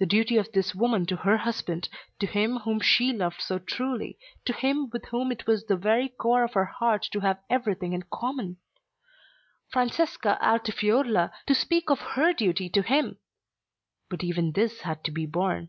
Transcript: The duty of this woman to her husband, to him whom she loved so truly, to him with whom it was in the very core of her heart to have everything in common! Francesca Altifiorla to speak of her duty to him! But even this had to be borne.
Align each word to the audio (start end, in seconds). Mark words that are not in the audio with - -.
The 0.00 0.06
duty 0.06 0.38
of 0.38 0.50
this 0.50 0.74
woman 0.74 1.06
to 1.06 1.14
her 1.18 1.36
husband, 1.36 1.88
to 2.18 2.26
him 2.26 2.56
whom 2.56 2.80
she 2.80 3.12
loved 3.12 3.40
so 3.40 3.60
truly, 3.60 4.18
to 4.44 4.52
him 4.52 4.90
with 4.92 5.04
whom 5.04 5.30
it 5.30 5.46
was 5.46 5.62
in 5.62 5.68
the 5.68 5.76
very 5.76 6.08
core 6.08 6.42
of 6.42 6.54
her 6.54 6.64
heart 6.64 7.04
to 7.12 7.20
have 7.20 7.38
everything 7.48 7.92
in 7.92 8.02
common! 8.12 8.56
Francesca 9.68 10.36
Altifiorla 10.42 11.30
to 11.46 11.54
speak 11.54 11.90
of 11.90 12.00
her 12.16 12.32
duty 12.32 12.68
to 12.70 12.82
him! 12.82 13.18
But 14.10 14.24
even 14.24 14.50
this 14.50 14.80
had 14.80 15.04
to 15.04 15.12
be 15.12 15.26
borne. 15.26 15.68